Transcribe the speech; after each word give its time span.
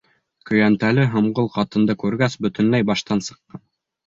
Көйәнтәле 0.51 1.03
һомғол 1.15 1.49
ҡатынды 1.57 1.97
күргәс, 2.05 2.39
бөтөнләй 2.47 2.89
баштан 2.89 3.23
сыҡҡан. 3.29 3.63